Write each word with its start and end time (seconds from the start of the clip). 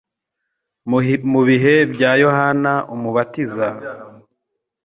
Mu 1.33 1.41
bihe 1.47 1.73
bya 1.93 2.11
Yohana 2.23 2.73
Umubatiza, 2.93 3.67